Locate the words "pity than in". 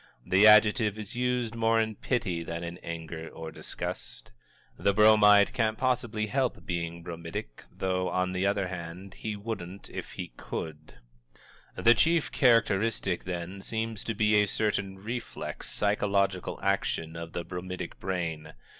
1.95-2.79